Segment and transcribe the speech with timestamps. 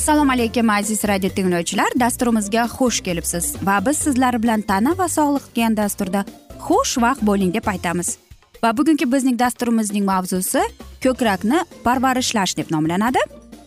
[0.00, 1.92] assalomu alaykum aziz radio tinglovchilar.
[2.00, 3.56] Dasturimizga xush kelibsiz.
[3.62, 6.24] Va biz sizlar bilan tana va sog'liq degan dasturda
[6.66, 8.16] xush vaqt bo'ling deb aytamiz.
[8.62, 10.62] Va bugungi bizning dasturimizning mavzusi
[11.04, 13.20] ko'krakni parvarishlash deb nomlanadi.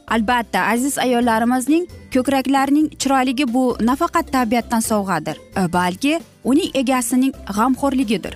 [0.08, 5.38] Albatta aziz ayollarimizning ko'kraklarining chiroyligi bu nafaqat tabiatdan sovg'adir
[5.78, 8.34] balki uning egasining g'amxo'rligidir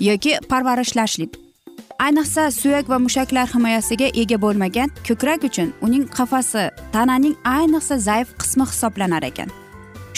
[0.00, 1.47] yoki parvarishlashlik
[1.98, 6.62] ayniqsa suyak va mushaklar himoyasiga ega bo'lmagan ko'krak uchun uning qafasi
[6.92, 9.48] tananing ayniqsa zaif qismi hisoblanar ekan.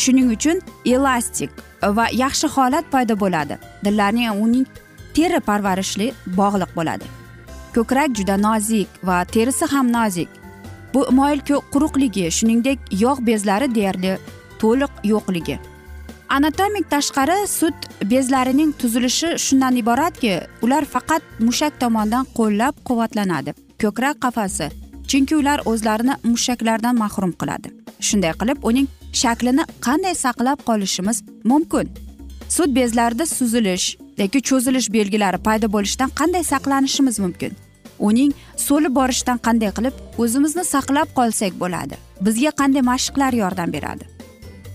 [0.02, 1.50] Shuning uchun elastik
[1.96, 3.58] va yaxshi holat paydo bo'ladi.
[3.84, 4.66] Dillarning uning
[5.14, 7.06] teri parvarishli bog'liq bo'ladi.
[7.74, 10.28] Ko'krak juda nozik va terisi ham nozik.
[10.94, 11.40] Bu moyil
[11.72, 14.12] quruqligi shuningdek yog' bezlari deyarli
[14.60, 15.56] to'liq yo'qligi.
[16.30, 17.74] Anatomik tashqari sut
[18.10, 24.68] bezlarining tuzilishi shundan iboratki ular faqat mushak tomonidan qo'llab quvvatlanadi ko'krak qafasi
[25.10, 27.68] chunki ular o'zlarini mushaklardan mahrum qiladi.
[28.08, 28.86] Shunday qilib uning
[29.22, 31.18] shaklini qanday saqlab qolishimiz
[31.50, 31.90] mumkin?
[32.56, 33.86] Sut bezlarida suzilish
[34.22, 37.52] yoki cho'zilish belgilari paydo bo'lishidan qanday saqlanishimiz mumkin?
[38.08, 38.30] Uning
[38.66, 41.94] so'lib borishidan qanday qilib o'zimizni saqlab qolsak bo'ladi?
[42.26, 44.19] Bizga qanday mashqlar yordam beradi?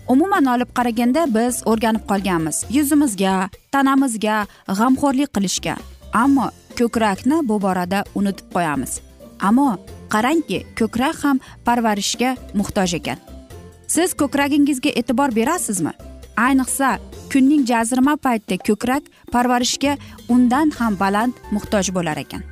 [0.08, 2.66] Umuman olib qaraganda biz o'rganib qolganmiz.
[2.70, 5.76] Yuzimizga tanamizga g'amxo'rlik qilishga.
[6.14, 6.50] Ammo
[6.80, 9.00] ko'krakni bu borada unutib qo'yamiz.
[9.42, 9.70] Ammo
[10.14, 13.20] qarangki ko'krak ham parvarishga muhtoj ekan.
[13.88, 15.94] Siz ko'kragingizga e'tibor berasizmi?
[16.48, 16.98] Ayniqsa
[17.32, 19.98] kunning jazirama paytida ko'krak parvarishga
[20.30, 22.44] undan ham baland muhtoj bo'lar ekan.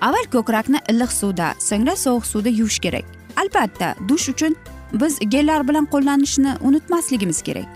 [0.00, 3.06] Avval ko'krakni iliq suvda so'ngra sovuq suvda yuvish kerak.
[3.40, 4.56] Albatta dush uchun
[4.92, 7.68] biz gellar bilan qo'llanishni unutmasligimiz kerak.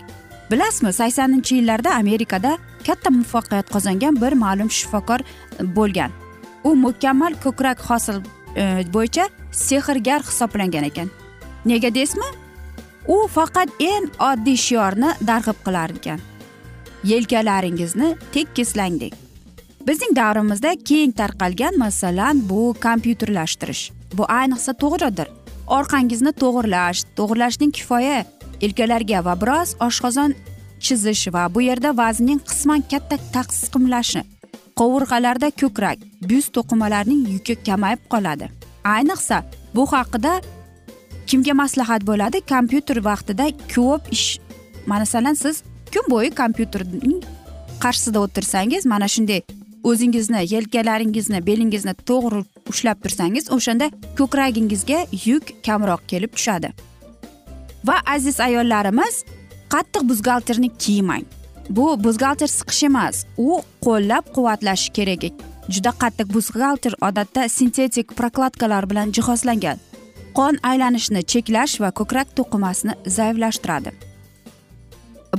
[0.51, 6.11] Bilasizmi saksoninchi yillarda amerikada katta muvaffaqiyat qozongan bir ma'lum shifokor e, bo'lgan.
[6.63, 8.21] U mukammal ko'krak hosil
[8.55, 11.09] e, bo'yicha sehrgar hisoblangan ekan.
[11.65, 12.29] Nega deysizmi?
[13.07, 16.19] U faqat eng oddiy shiorni darg'ib qilar ekan.
[17.03, 19.13] Yelkalaringizni tekislang deng.
[19.87, 23.91] Bizning davrimizda keng tarqalgan masalan bu kompyuterlashtirish.
[24.13, 25.29] Bu ayniqsa to'g'ridir.
[25.67, 28.25] Orqangizni to'g'irlash to'g'irlashning kifoya
[28.61, 30.35] yelkalarga va biroz oshqozon
[30.85, 34.21] chizish va bu yerda vaznning qisman katta taqsimlashi
[34.79, 35.99] qovurg'alarda ko'krak
[36.29, 38.49] byust to'qimalarining yuki kamayib qoladi.
[38.95, 39.43] Ayniqsa
[39.75, 40.33] bu haqida
[41.27, 42.41] kimga maslahat bo'ladi?
[42.53, 43.45] Kompyuter vaqtida
[43.75, 44.27] ko'p ish
[44.87, 45.63] masalan siz
[45.93, 47.23] kun bo'yi kompyuterning
[47.83, 49.41] qarshisida o'tirsangiz mana shunday
[49.89, 52.41] o'zingizni yelkalaringizni belingizni to'g'ri
[52.71, 53.87] ushlab tursangiz o'shanda
[54.19, 56.69] ko'kragingizga yuk kamroq kelib tushadi.
[57.87, 59.23] Va aziz ayollarimiz
[59.73, 61.25] qattiq buzgalterni kiymang.
[61.69, 65.23] Bu buzgalter siqish emas u qo'llab quvvatlash kerak.
[65.73, 69.77] Juda qattiq buzgalter odatda sintetik prokladkalar bilan jihozlangan.
[70.37, 73.93] Qon aylanishini cheklash va ko'krak to'qimasini zaiflashtiradi.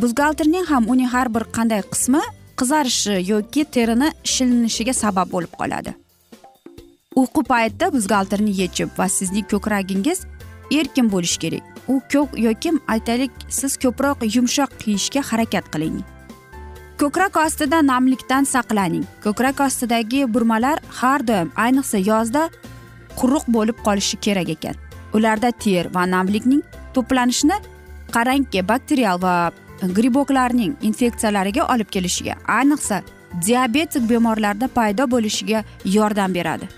[0.02, 2.22] Buzgalterning ham uning har bir qanday qismi
[2.60, 5.94] qizarishi yoki terini shilinishiga sabab bo'lib qoladi.
[7.20, 10.24] Uyqu paytida buzgalterni yechib va sizning ko'kragingiz
[10.78, 11.64] erkin bo'lishi kerak.
[11.88, 16.00] U ko'k yoki aytaylik siz ko'proq yumshoq kiyishga harakat qiling.
[17.00, 19.04] Ko'krak ostida namlikdan saqlaning.
[19.24, 22.48] Ko'krak ostidagi burmalar har doim ayniqsa yozda
[23.20, 24.76] quruq bo'lib qolishi kerak ekan.
[25.16, 26.62] Ularda ter va namlikning
[26.94, 27.56] to'planishini
[28.14, 29.36] qarangki bakterial va
[29.82, 33.02] griboklarning infeksiyalariga olib kelishiga ayniqsa
[33.46, 36.68] diabetik bemorlarda paydo bo'lishiga yordam beradi.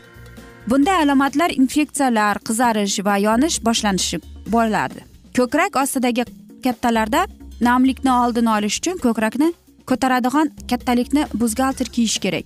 [0.70, 4.20] Bunday alomatlar infeksiyalar qizarish va yonish boshlanishi
[4.52, 5.00] bo'ladi
[5.36, 6.24] ko'krak ostidagi
[6.64, 7.26] kattalarda
[7.60, 9.52] namlikni oldini olish uchun ko'krakni
[9.86, 12.44] ko'taradigan kattalikni buzgalter kiyish kerak.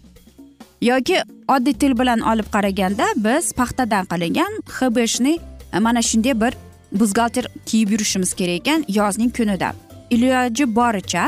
[0.82, 5.38] Yoki oddiy til bilan olib qaraganda biz paxtadan qilingan hbshni
[5.72, 6.52] e, mana shunday bir
[7.00, 9.72] buzgalter kiyib yurishimiz kerak ekan yozning kunida
[10.14, 11.24] iloji boricha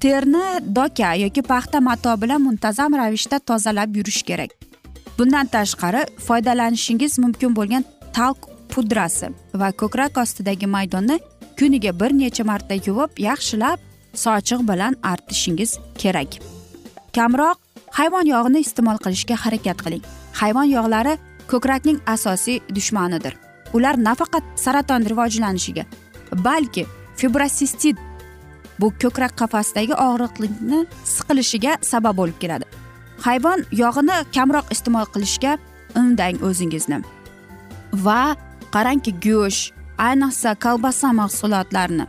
[0.00, 0.46] terni
[0.76, 4.50] doka yoki paxta mato bilan muntazam ravishda tozalab yurish kerak.
[5.18, 7.84] Bundan tashqari foydalanishingiz mumkin bo'lgan
[8.16, 8.38] talk
[8.72, 9.28] pudrasi
[9.60, 11.16] va ko'krak ostidagi maydonni
[11.58, 13.78] kuniga bir necha marta yuvib yaxshilab
[14.24, 16.30] sochiq bilan artishingiz kerak.
[17.16, 17.58] Kamroq
[17.98, 20.04] hayvon yog'ini iste'mol qilishga harakat qiling.
[20.40, 21.14] Hayvon yog'lari
[21.52, 23.34] ko'krakning asosiy dushmanidir.
[23.76, 25.84] Ular nafaqat saraton rivojlanishiga
[26.46, 26.86] balki
[27.16, 27.96] fibrosistit
[28.80, 30.80] bu ko'krak qafasidagi og'riqlikni
[31.14, 32.66] siqilishiga sabab bo'lib keladi.
[33.26, 35.56] Hayvon yog'ini kamroq iste'mol qilishga
[36.00, 36.98] undang o'zingizni.
[38.06, 38.36] Va
[38.74, 39.72] qarangki go'sht
[40.08, 42.06] ayniqsa kolbasa mahsulotlarini.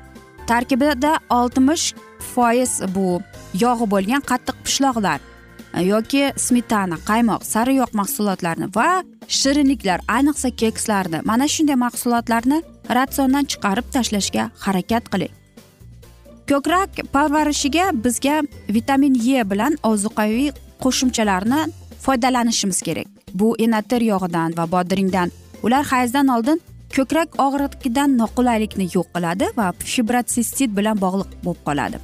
[0.47, 1.93] Tarkibida oltmish
[2.33, 3.21] foiz bu
[3.63, 5.19] yog'i bo'lgan qattiq pishloqlar
[5.77, 8.89] e, yoki smetana qaymoq sariyoq mahsulotlarni va
[9.39, 12.61] shirinliklar ayniqsa kekslarni mana shunday mahsulotlarni
[12.97, 15.33] ratsiondan chiqarib tashlashga harakat qiling.
[16.47, 20.51] Ko'krak parvarishiga bizga vitamin e bilan ozuqaviy
[20.83, 21.59] qo'shimchalarni
[22.03, 23.07] foydalanishimiz kerak.
[23.33, 25.31] Bu enater yog'idan va bodringdan.
[25.63, 26.61] Ular hayzdan oldin
[26.95, 31.97] ko'krak og'rig'idan noqulaylikni yo'q qiladi va fibratsistit bilan bog'liq bo'lib qoladi.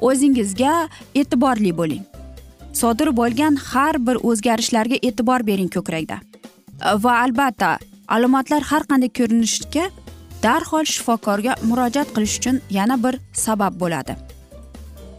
[0.00, 2.04] O'zingizga e'tiborli bo'ling.
[2.72, 6.16] Sodir bo'lgan har bir o'zgarishlarga e'tibor bering ko'krakda
[7.04, 7.78] va albatta
[8.08, 9.84] alomatlar har qanday ko'rinishga
[10.42, 13.14] darhol shifokorga murojaat qilish uchun yana bir
[13.44, 14.16] sabab bo'ladi.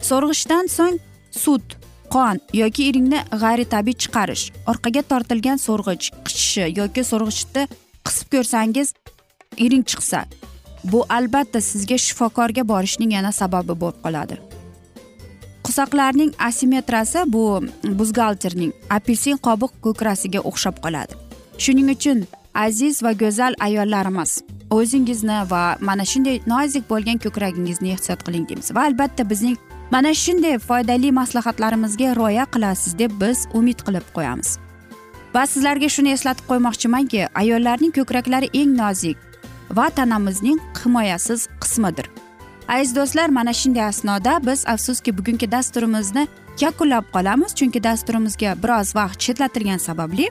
[0.10, 0.98] So'rg'ichdan so'ng
[1.44, 1.77] sut
[2.13, 7.63] qon yoki iringni g'ayritabiiy chiqarish orqaga tortilgan so'rg'ich qichishi yoki so'rg'ichni
[8.07, 8.94] qisib ko'rsangiz
[9.66, 10.24] iring chiqsa
[10.92, 14.36] bu albatta sizga shifokorga borishning yana sababi bo'lib qoladi.
[15.66, 17.44] Qusoqlarning asimetrasi bu
[18.00, 21.13] buzgalterning apelsin qobiq ko'krasiga o'xshab qoladi.
[21.63, 22.24] Shuning uchun
[22.66, 24.31] aziz va go'zal ayollarimiz
[24.69, 28.71] o'zingizni va mana shunday nozik bo'lgan ko'kragingizni ehtiyot qiling deymiz.
[28.75, 29.57] Va albatta bizning
[29.92, 34.57] mana shunday foydali maslahatlarimizga rioya qilasiz deb biz umid qilib qo'yamiz.
[35.36, 39.18] Va sizlarga shuni eslatib qo'ymoqchimanki ayollarning ko'kraklari eng nozik
[39.77, 42.10] va tanamizning himoyasiz qismidir.
[42.68, 46.27] Aziz do'stlar mana shunday asnoda biz afsuski bugungi dasturimizni
[46.62, 50.30] yakunlab qolamiz chunki dasturimizga biroz vaqt chetlatilgani sababli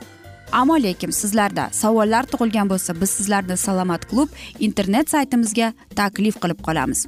[0.52, 4.28] ammo lekin sizlarda savollar tug'ilgan bo'lsa biz sizlarni salomat klub
[4.58, 7.06] internet saytimizga taklif qilib qolamiz.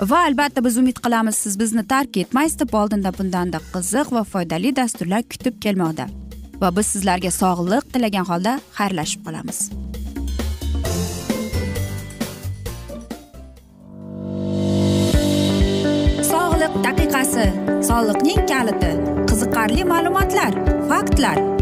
[0.00, 4.76] Va albatta biz umid qilamiz siz bizni tark etmaysiz deb oldinda bundanda qiziq va foydali
[4.76, 6.08] dasturlar kutib kelmoqda.
[6.60, 9.58] Va biz sizlarga sog'lik tilagan holda xayrlashib qolamiz.
[16.32, 17.46] Sog'liq daqiqasi.
[17.88, 18.92] Soliqning kaliti.
[19.30, 20.52] Qiziqarli ma'lumotlar
[20.90, 21.61] faktlar.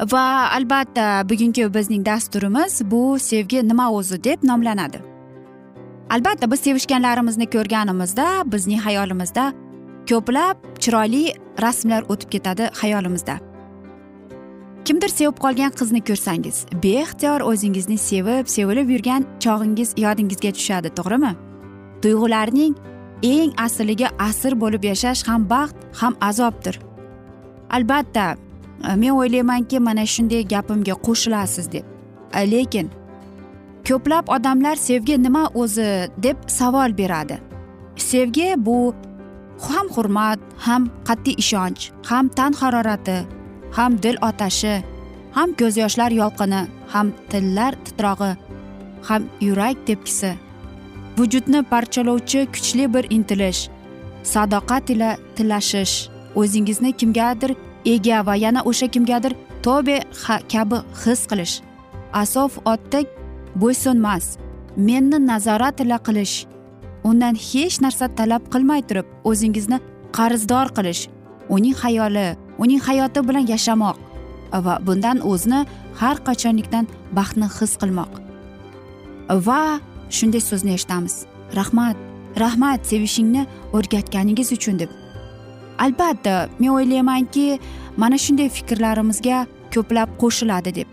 [0.00, 5.00] Va albatta bugungi bizning dasturimiz bu sevgi nima o'zi deb nomlanadi.
[6.10, 9.52] Albatta biz sevishganlarimizni ko'rganimizda bizning hayolimizda
[10.08, 13.38] ko'plab chiroyli rasmlar o'tib ketadi hayolimizda.
[14.84, 21.32] Kimdir sevib qolgan qizni ko'rsangiz beixtiyor o'zingizni sevib sevilib yurgan chog'ingiz yodingizga tushadi to'g'rimi?
[22.02, 22.74] Tuyg'ularning
[23.22, 26.80] eng asliga asir bo'lib yashash ham baxt ham azobdir.
[27.70, 28.36] Albatta
[28.84, 31.84] Э, men o'ylaymanki mana shunday gapimga qo'shilasiz deb.
[32.32, 32.90] Э, lekin
[33.88, 37.38] ko'plab odamlar sevgi nima o'zi deb savol beradi.
[37.96, 38.94] Sevgi bu
[39.68, 43.18] ham hurmat ham qat'iy ishonch ham tan harorati
[43.76, 44.74] ham dil otashi
[45.36, 46.60] ham ko'z yoshlar yolqini
[46.92, 48.32] ham tillar titrog'i
[49.08, 50.32] ham yurak tepkisi.
[51.18, 53.60] Vujudni parchalovchi kuchli bir intilish
[54.32, 55.94] sadoqat ila tillashish
[56.40, 57.50] o'zingizni kimgadir
[57.94, 59.96] ega va yana o'sha kimgadir tobe
[60.52, 61.54] kabi his qilish.
[62.22, 63.06] Asof otdek
[63.60, 64.24] bo'ysunmas.
[64.76, 66.36] Menni nazorat ila qilish.
[67.08, 69.78] Undan hech narsa talab qilmay turib o'zingizni
[70.16, 71.02] qarzdor qilish.
[71.54, 72.28] Uning hayoli
[72.62, 73.96] uning hayoti bilan yashamoq
[74.64, 75.60] va bundan o'zini
[76.00, 76.84] har qachonlikdan
[77.16, 78.12] baxtni his qilmoq.
[79.46, 79.62] Va
[80.16, 81.14] shunday so'zni eshitamiz.
[81.58, 81.96] Rahmat
[82.42, 83.42] rahmat sevishingni
[83.76, 84.90] o'rgatganingiz uchun deb.
[85.84, 87.58] Albatta men o'ylaymanki
[87.96, 90.88] mana shunday fikrlarimizga ko'plab qo'shiladi deb.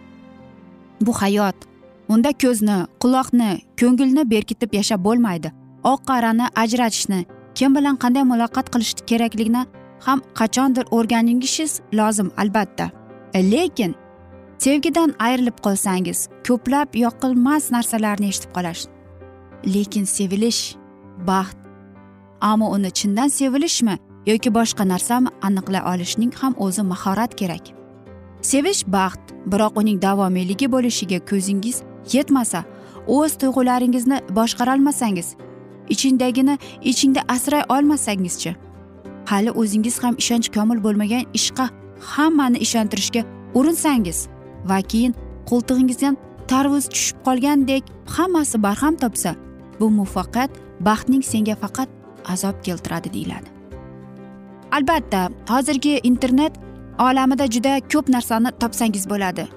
[1.01, 1.55] Bu hayot
[2.09, 3.51] unda ko'zni quloqni
[3.81, 5.51] ko'ngilni berkitib yashab bo'lmaydi.
[5.83, 7.25] Oq qarani ajratishni
[7.57, 9.65] kim bilan qanday muloqot qilish kerakligini
[10.05, 12.89] ham qachondir o'rganishingiz lozim albatta.
[13.33, 13.95] E, lekin
[14.57, 18.89] sevgidan ayrilib qolsangiz ko'plab yoqilmas narsalarni eshitib qolasiz.
[19.75, 20.75] Lekin sevilish
[21.27, 21.57] baxt.
[22.41, 23.97] Ammo uni chindan sevilishmi?
[24.25, 27.65] Yoki boshqa narsami aniqlay olishning ham o'zi mahorat kerak.
[28.41, 31.77] Sevish baxt biroq uning davomiyligi bo'lishiga ko'zingiz
[32.13, 32.63] yetmasa
[33.07, 35.27] o'z tuyg'ularingizni boshqarolmasangiz
[35.93, 36.57] ichingdagini
[36.91, 38.55] ichingda asray olmasangizchi
[39.31, 41.65] hali o'zingiz ham ishonch komil bo'lmagan ishqa
[42.13, 43.21] hammani ishontirishga
[43.59, 44.19] urinsangiz
[44.69, 45.13] va keyin
[45.49, 46.17] qo'ltig'ingizdan
[46.51, 47.83] tarvuz tushib qolgandek
[48.15, 49.35] hammasi barham topsa
[49.79, 50.51] bu muvaffaqiyat
[50.87, 51.89] baxtning senga faqat
[52.33, 53.54] azob keltiradi deyiladi.
[54.75, 56.53] Albatta hozirgi internet
[56.99, 59.47] olamida juda ko'p narsani topsangiz bo'ladi.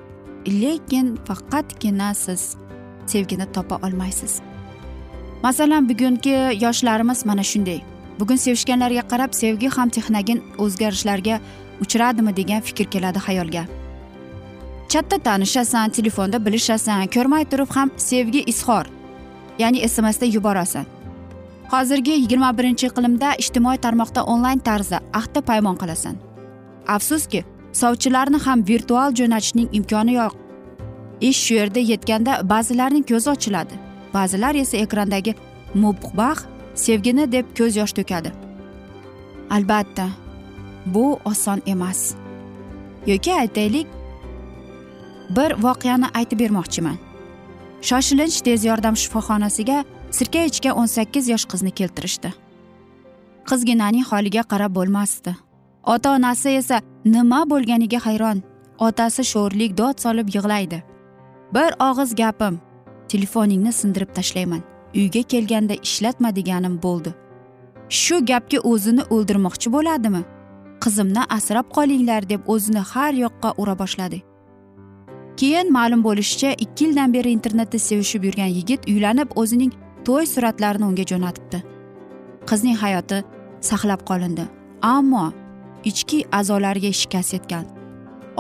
[0.47, 2.57] Lekin faqatgina siz
[3.07, 4.41] sevgini topa olmaysiz.
[5.43, 7.81] Masalan bugungi yoshlarimiz mana shunday.
[8.21, 11.41] Bugun sevishganlarga qarab sevgi ham texnogin o'zgarishlarga
[11.83, 13.65] uchradimi degan fikr keladi xayolga.
[14.89, 18.87] Chatda tanishasan telefonda bilishasan ko'rmay turib ham sevgi izhor
[19.59, 20.98] ya'ni smsda yuborasan.
[21.73, 26.17] Hozirgi yigirma birinchi iqlimda ijtimoiy tarmoqda onlayn tarzda ahdi paymon qilasan.
[26.97, 27.45] Afsuski
[27.81, 30.33] sovchilarni ham virtual jo'natishning imkoni yo'q.
[31.21, 33.75] Ish shu yerda yetganda ba'zilarning ko'zi ochiladi.
[34.15, 35.35] Ba'zilar esa ekrandagi
[35.75, 36.39] mubbax
[36.85, 38.33] sevgini deb ko'z yosh to'kadi.
[39.51, 40.09] Albatta
[40.87, 42.15] bu oson emas.
[43.07, 43.87] Yoki aytaylik
[45.37, 46.97] bir voqeani aytib bermoqchiman.
[47.89, 52.33] Shoshilinch tez yordam shifoxonasiga sirka ichgan o'n sakkiz yosh qizni keltirishdi.
[53.49, 55.35] Qizginaning holiga qarab bo'lmasdi.
[55.95, 58.43] Ota onasi esa nima bo'lganiga hayron.
[58.79, 60.83] Otasi sho'rlik dod solib yig'laydi.
[61.55, 62.61] Bir og'iz gapim
[63.09, 64.63] telefoningni sindirib tashlayman.
[64.95, 67.15] Uyga kelganda ishlatma deganim bo'ldi.
[67.89, 70.23] Shu gapga o'zini o'ldirmoqchi bo'ladimi?
[70.85, 74.23] Qizimni asrab qolinglar deb o'zini har yoqqa ura boshladi.
[75.37, 79.73] Keyin ma'lum bo'lishicha ikki yildan beri internetda sevishib yurgan yigit uylanib o'zining
[80.09, 81.59] to'y suratlarini unga jo'natibdi.
[82.49, 83.19] Qizning hayoti
[83.71, 84.45] saqlab qolindi
[84.83, 85.33] ammo
[85.91, 87.65] ichki a'zolariga shikast yetgan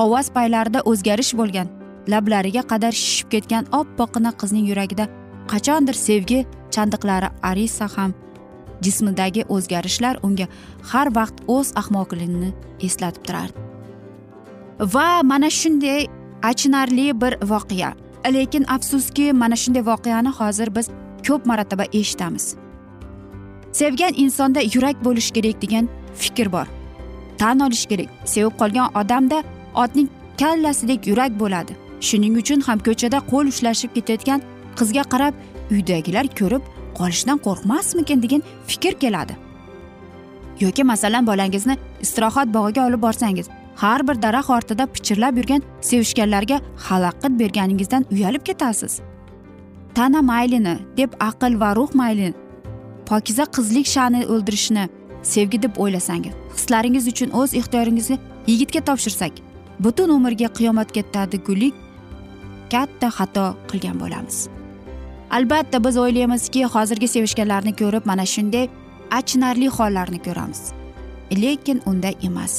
[0.04, 1.68] ovoz paylarida o'zgarish bo'lgan
[2.12, 5.06] lablariga qadar shishib ketgan oppoqqina qizning yuragida
[5.52, 6.40] qachondir sevgi
[6.74, 8.14] chandiqlari arisa ham
[8.86, 10.46] jismidagi o'zgarishlar unga
[10.90, 12.50] har vaqt o'z ahmoqligini
[12.86, 13.58] eslatib turardi.
[14.94, 16.06] Va mana shunday
[16.50, 17.90] achinarli bir voqea.
[18.34, 20.90] Lekin afsuski mana shunday voqeani hozir biz
[21.26, 22.56] ko'p marotaba eshitamiz.
[23.72, 26.66] Sevgan insonda yurak bo'lishi kerak degan fikr bor.
[27.38, 28.08] Tan olish kerak.
[28.24, 29.42] Sevib qolgan odamda
[29.74, 30.08] otning
[30.40, 31.72] kallasidek yurak bo'ladi.
[32.00, 34.42] Shuning uchun ham ko'chada qo'l ushlashib ketayotgan
[34.78, 35.34] qizga qarab
[35.70, 36.62] uydagilar ko'rib
[36.98, 39.36] qolishdan qo'rqmasmikin degan fikr keladi.
[40.60, 47.38] Yoki masalan bolangizni istirohat bog'iga olib borsangiz har bir daraxt ortida pichirlab yurgan sevishganlarga xalaqit
[47.40, 49.00] berganingizdan uyalib ketasiz.
[49.94, 52.34] Tana maylini deb aql va ruh maylini
[53.06, 54.88] pokiza qizlik sha'ni o'ldirishni
[55.22, 59.32] sevgi deb o'ylasangiz hislaringiz uchun o'z ixtiyoringizni yigitga topshirsak
[59.80, 61.74] butun umrga qiyomatga tadigulik
[62.72, 64.48] katta xato qilgan bo'lamiz.
[65.30, 68.68] Albatta biz o'ylaymizki hozirgi sevishganlarni ko'rib mana shunday
[69.18, 70.60] achinarli hollarni ko'ramiz.
[71.42, 72.54] Lekin unday emas.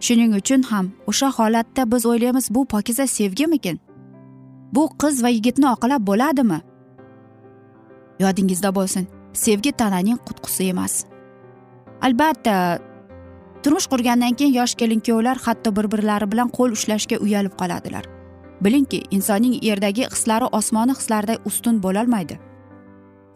[0.00, 3.80] Shuning uchun ham o'sha holatda biz o'ylaymiz bu pokiza sevgimikin?
[4.74, 6.60] Bu qiz va yigitni oqlab bo'ladimi?
[8.22, 11.04] Yodingizda bo'lsin sevgi tananing qutqusi emas.
[12.02, 12.78] Albatta
[13.62, 18.04] turmush qurgandan keyin yosh kelin kuyovlar hatto bir birlari bilan qo'l ushlashga uyalib qoladilar.
[18.60, 22.38] Bilingki insonning yerdagi hislari osmoni hislaridan ustun bo'lolmaydi.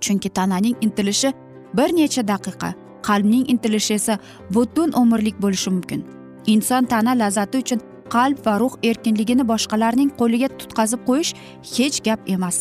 [0.00, 1.32] Chunki tananing intilishi
[1.76, 2.74] bir necha daqiqa
[3.08, 4.18] qalbning intilishi esa
[4.54, 6.04] butun umrlik bo'lishi mumkin.
[6.47, 7.80] Inson tana lazzati uchun
[8.14, 11.32] qalb va ruh erkinligini boshqalarning qo'liga tutqazib qo'yish
[11.76, 12.58] hech gap emas.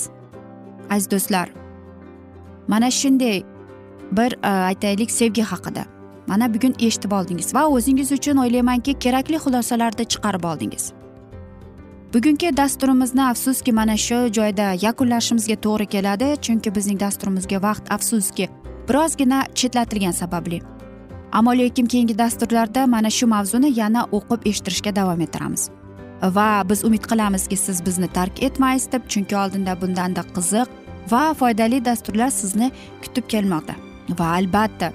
[0.90, 1.48] Aziz do'stlar
[2.68, 3.44] mana shunday
[4.12, 5.86] bir e, aytaylik sevgi haqida.
[6.28, 10.94] Mana bugun eshitib oldingiz va o'zingiz uchun o'ylaymanki kerakli xulosalarni chiqarib oldingiz.
[12.14, 18.50] Bugungi dasturimizni afsuski mana shu joyda yakunlashimizga to'g'ri keladi chunki bizning dasturimizga vaqt afsuski
[18.90, 20.62] birozgina chetlatilgani sababli.
[21.32, 25.70] Ammo lekin keyingi dasturlarda mana shu mavzuni yana o'qib eshittirishga davom ettiramiz.
[26.38, 30.68] Va biz umid qilamizki siz bizni tark etmaysiz deb chunki oldinda bundanda qiziq
[31.12, 32.72] va foydali dasturlar sizni
[33.04, 33.76] kutib kelmoqda.
[34.20, 34.92] Va albatta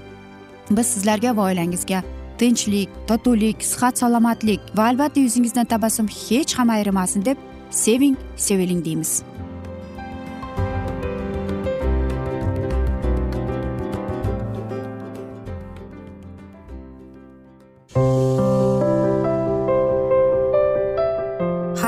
[0.70, 2.02] biz sizlarga va oilangizga
[2.38, 7.36] tinchlik totuvlik sihat salomatlik va albatta yuzingizdan tabassum hech ham ayrimasin deb
[7.70, 9.22] seving seviling deymiz.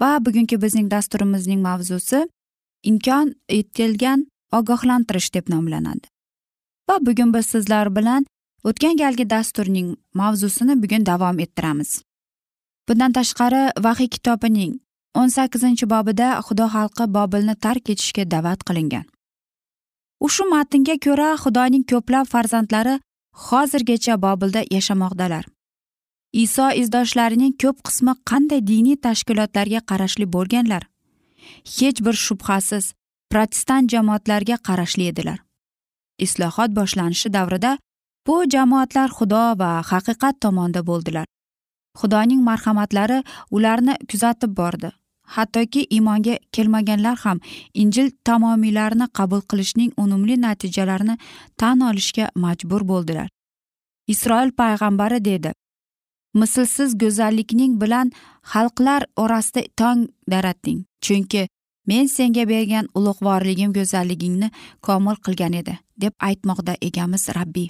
[0.00, 2.26] Va bugungi bizning dasturimizning mavzusi
[2.90, 6.06] imkon etilgan ogohlantirish deb nomlanadi.
[6.88, 8.26] Va bugun biz sizlar bilan
[8.64, 12.02] o'tgan galgi dasturning mavzusini bugun davom ettiramiz.
[12.88, 14.78] Bundan tashqari vahiy kitobining
[15.18, 19.06] o'n sakkizinchi bobida xudo xalqi bobilni tark etishga da'vat qilingan.
[20.26, 22.94] Ushbu matnga ko'ra xudoning ko'plab farzandlari
[23.46, 25.44] hozirgacha bobilda yashamoqdalar.
[26.42, 30.82] Iso izdoshlarining ko'p qismi qanday diniy tashkilotlarga qarashli bo'lganlar?
[31.76, 32.92] Hech bir shubhasiz
[33.32, 35.38] protestant jamoatlarga qarashli edilar.
[36.26, 37.72] Islohot boshlanishi davrida
[38.26, 41.26] bu jamoatlar xudo va haqiqat tomonda bo'ldilar.
[42.00, 43.18] Xudoning marhamatlari
[43.50, 44.90] ularni kuzatib bordi.
[45.34, 47.38] Hattoki iymonga kelmaganlar ham
[47.82, 51.16] injil tamomiylarini qabul qilishning unumli natijalarini
[51.60, 53.28] tan olishga majbur bo'ldilar.
[54.06, 55.52] Isroil payg'ambari dedi
[56.40, 58.12] mislsiz go'zallikning bilan
[58.52, 60.00] xalqlar orasida tong
[60.32, 61.42] daratding chunki
[61.90, 64.48] men senga bergan ulug'vorligim go'zalligingni
[64.86, 67.68] komil qilgan edi deb aytmoqda egamiz rabbiy.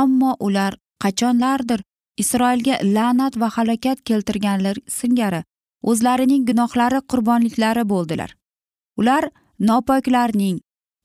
[0.00, 0.72] Ammo ular
[1.04, 1.80] qachonlardir
[2.22, 5.42] isroilga la'nat va halokat keltirganlar singari
[5.90, 8.30] o'zlarining gunohlari qurbonliklari bo'ldilar.
[9.00, 9.30] Ular
[9.70, 10.58] nopoklarning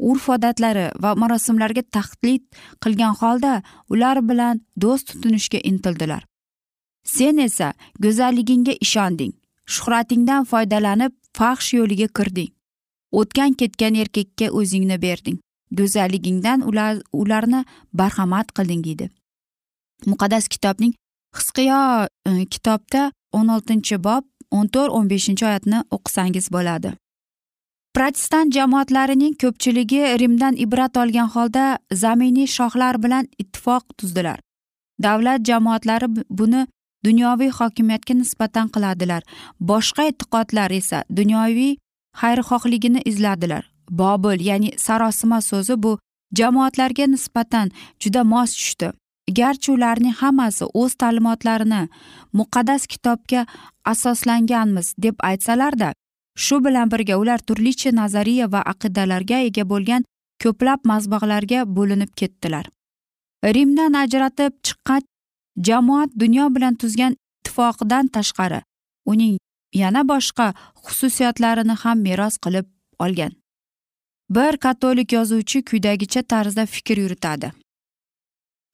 [0.09, 2.43] urf odatlari va marosimlarga taqlid
[2.83, 3.53] qilgan holda
[3.93, 6.23] ular bilan do'st tutinishga intildilar.
[7.03, 9.33] Sen esa go'zalligingga ishonding
[9.65, 12.51] shuhratingdan foydalanib faxsh yo'liga kirding.
[13.19, 15.37] O'tgan ketgan erkakka o'zingni berding
[15.77, 19.09] go'zalligingdan ular, ularni barhamat qilding deydi.
[20.05, 20.93] Muqaddas kitobning
[21.37, 26.93] hisqiyo e, kitobda o'n oltinchi bob o'n to'rt o'n beshinchi oyatni o'qisangiz bo'ladi.
[27.95, 31.65] Protestant jamoatlarining ko'pchiligi rimdan ibrat olgan holda
[32.03, 34.39] zaminiy shohlar bilan ittifoq tuzdilar.
[35.05, 36.07] Davlat jamoatlari
[36.39, 36.67] buni
[37.05, 39.21] dunyoviy hokimiyatga nisbatan qiladilar.
[39.59, 41.77] Boshqa e'tiqodlar esa dunyoviy
[42.21, 43.63] xayrixohligini izladilar.
[43.89, 45.99] Bobil ya'ni sarosima so'zi bu
[46.37, 48.91] jamoatlarga nisbatan juda mos tushdi.
[49.37, 51.83] Garchi ularning hammasi o'z ta'limotlarini
[52.39, 53.45] muqaddas kitobga
[53.85, 55.93] asoslanganmiz deb aytsalarda
[56.35, 60.03] shu bilan birga ular turlicha nazariya va aqidalarga ega bo'lgan
[60.43, 62.65] ko'plab mazbahlarga bo'linib ketdilar.
[63.55, 65.01] Rimdan ajratib chiqqan
[65.57, 68.61] jamoat dunyo bilan tuzgan ittifoqidan tashqari
[69.05, 69.37] uning
[69.73, 70.53] yana boshqa
[70.85, 72.65] xususiyatlarini ham meros qilib
[72.99, 73.31] olgan.
[74.29, 77.51] Bir katolik yozuvchi quyidagicha tarzda fikr yuritadi.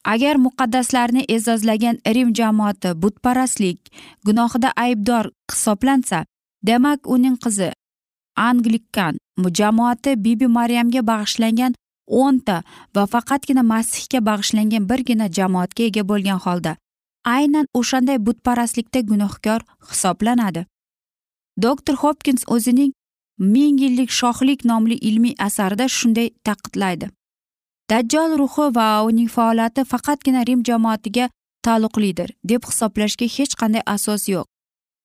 [0.06, 3.80] Agar muqaddaslarni e'zozlagan rim jamoati butparastlik
[4.26, 6.26] gunohida aybdor hisoblansa
[6.64, 7.72] demak uning qizi
[8.36, 9.18] anglikan
[9.60, 11.74] jamoati bibi maryamga bag'ishlangan
[12.10, 12.58] o'nta
[12.96, 16.76] va faqatgina masihga bag'ishlangan birgina jamoatga ega bo'lgan holda
[17.26, 20.66] aynan o'shanday butparastlikda gunohkor hisoblanadi.
[21.62, 22.92] Doktor hopkins o'zining
[23.38, 27.10] ming yillik shohlik nomli ilmiy asarida shunday ta'kidlaydi.
[27.90, 31.30] Dajjol ruhi va uning faoliyati faqatgina rim jamoatiga
[31.66, 34.46] taalluqlidir deb hisoblashga hech qanday asos yo'q.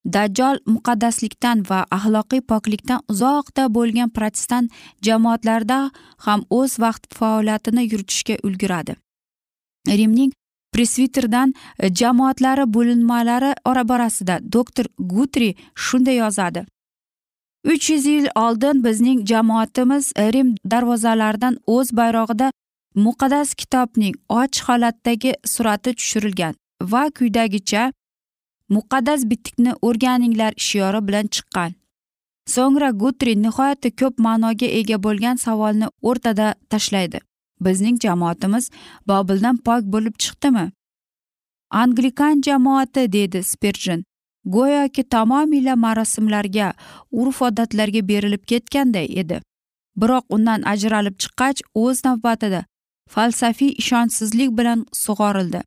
[0.05, 4.71] Dajjol muqaddaslikdan va axloqiy poklikdan uzoqda bo'lgan protestant
[5.03, 5.91] jamoatlarda
[6.27, 8.97] ham o'z vaqt faoliyatini yuritishga ulguradi.
[9.89, 10.33] Rimning
[10.75, 13.55] presviterdan e, jamoatlari bo'linmalari
[13.89, 16.67] borasida doktor gutri shunday yozadi.
[17.73, 22.53] Uch yuz yil oldin bizning jamoatimiz e, rim darvozalaridan o'z bayrog'ida
[22.95, 27.93] muqaddas kitobning och holatdagi surati tushirilgan va quyidagicha
[28.71, 31.75] muqaddas bitikni o'rganinglar shiori bilan chiqqan.
[32.55, 37.19] So'ngra gutri nihoyatda ko'p ma'noga ega bo'lgan savolni o'rtada tashlaydi.
[37.61, 38.71] Bizning jamoatimiz
[39.09, 40.67] bobildan pok bo'lib chiqdimi?
[41.71, 44.05] Anglikan jamoati deydi spirjin
[44.45, 46.73] go'yoki tamomila marosimlarga
[47.13, 49.41] urf odatlarga berilib ketganday edi.
[49.97, 52.65] Biroq undan ajralib chiqqach o'z navbatida
[53.15, 55.61] falsafiy ishonchsizlik bilan sug'orildi.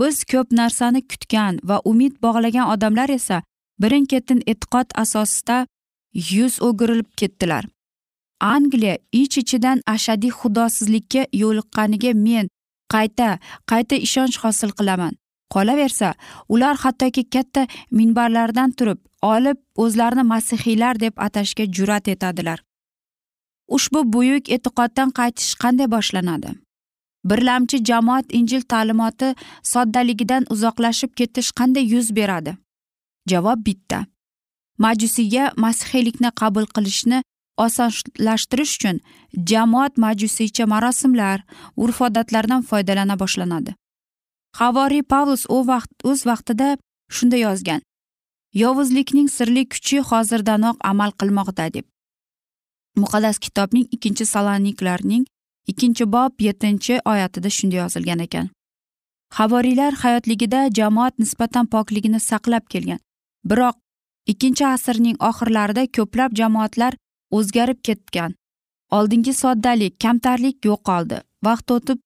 [0.00, 3.42] Biz ko'p narsani kutgan va umid bog'lagan odamlar esa
[3.82, 5.66] birin ketin e'tiqod asosida
[6.30, 7.64] yuz o'girilib ketdilar.
[8.40, 12.46] Angliya ich ichidan ashaddiy xudosizlikka yo'liqqaniga men
[12.92, 13.28] qayta
[13.70, 15.14] qayta ishonch hosil qilaman.
[15.54, 16.08] Qolaversa
[16.48, 22.58] ular hattoki katta minbarlardan turib olib o'zlarini masihiylar deb atashga jur'at etadilar.
[23.76, 26.50] Ushbu buyuk e'tiqoddan qaytish qanday boshlanadi?
[27.30, 29.28] Birlamchi jamoat injil ta'limoti
[29.72, 32.56] soddaligidan uzoqlashib ketish qanday yuz beradi?
[33.30, 33.98] Javob bitta.
[34.78, 37.22] Majusiyga masihiylikni qabul qilishni
[37.64, 39.00] osonlashtirish uchun
[39.50, 41.42] jamoat majusiycha marosimlar
[41.76, 43.74] urf odatlardan foydalana boshlanadi.
[44.58, 46.68] Havoriy pavlus u vaqt o'z vaqtida
[47.16, 47.80] shunday yozgan.
[48.62, 51.86] Yovuzlikning sirli kuchi hozirdanoq amal qilmoqda deb.
[53.02, 55.24] Muqaddas kitobning ikkinchi saloniklarning
[55.70, 58.48] ikkinchi bob yettinchi oyatida shunday yozilgan ekan.
[59.38, 63.00] Havoriylar hayotligida jamoat nisbatan pokligini saqlab kelgan.
[63.50, 63.76] Biroq
[64.26, 66.94] ikkinchi asrning oxirlarida ko'plab jamoatlar
[67.30, 68.34] o'zgarib ketgan.
[68.90, 71.20] Oldingi soddalik kamtarlik yo'qoldi.
[71.44, 71.98] Vaqt o'tib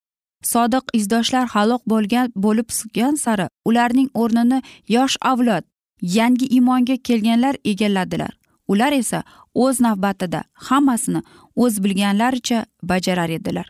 [0.52, 4.62] sodiq izdoshlar halok bo'lgan bo'lib sgan sari ularning o'rnini
[4.96, 5.64] yosh avlod
[6.02, 8.32] yangi iymonga kelganlar egalladilar.
[8.68, 9.22] Ular esa
[9.54, 11.22] o'z navbatida hammasini
[11.62, 13.66] o'z bilganlaricha bajarar edilar.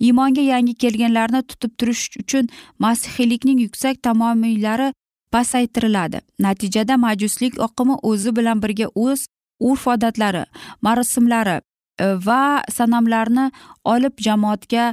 [0.00, 2.48] Iymonga yangi kelganlarni tutib turish uchun
[2.78, 4.92] masihiylikning yuksak tamomiylari
[5.34, 6.18] pasaytiriladi.
[6.38, 9.26] Natijada majuslik oqimi o'zi bilan birga o'z
[9.60, 10.44] urf odatlari
[10.82, 11.56] marosimlari
[11.98, 13.46] e, va sanamlarni
[13.84, 14.92] olib jamoatga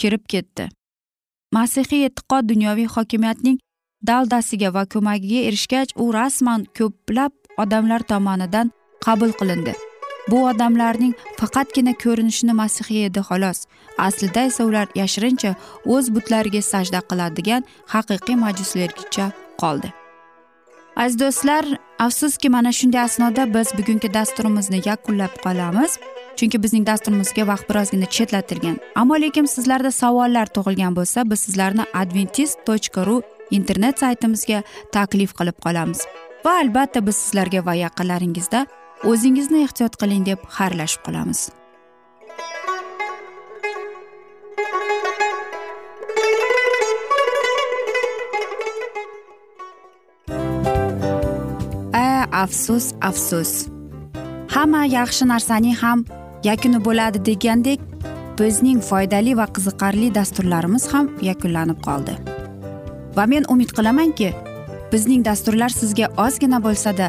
[0.00, 0.68] kirib ketdi.
[1.52, 3.58] Masihiy e'tiqod dunyoviy hokimiyatning
[4.10, 7.32] daldasiga va ko'magiga erishgach u rasman ko'plab
[7.64, 8.72] odamlar tomonidan
[9.04, 9.74] qabul qilindi.
[10.30, 13.58] Bu odamlarning faqatgina ko'rinishini masihiy edi xolos.
[13.98, 15.54] Aslida esa ular yashirincha
[15.94, 17.62] o'z butlariga sajda qiladigan
[17.94, 19.26] haqiqiy majuslargacha
[19.62, 19.92] qoldi.
[20.96, 21.64] Aziz do'stlar
[21.98, 25.98] afsuski mana shunday asnoda biz bugungi dasturimizni yakunlab qolamiz.
[26.38, 28.76] Chunki bizning dasturimizga vaqt birozgina chetlatilgan.
[29.00, 33.16] Ammo lekin sizlarda savollar tug'ilgan bo'lsa biz sizlarni adventist tochka ru
[33.50, 36.00] internet saytimizga taklif qilib qolamiz.
[36.44, 38.66] Va albatta biz sizlarga va yaqinlaringizda
[39.10, 41.50] o'zingizni ehtiyot qiling deb xayrlashib qolamiz.
[52.44, 53.50] Afsus afsus.
[54.54, 56.00] Hamma yaxshi narsaning ham
[56.44, 57.80] yakuni bo'ladi degandek
[58.40, 62.14] bizning foydali va qiziqarli dasturlarimiz ham yakunlanib qoldi.
[63.16, 64.32] Va men umid qilamanki
[64.92, 67.08] bizning dasturlar sizga ozgina bo'lsada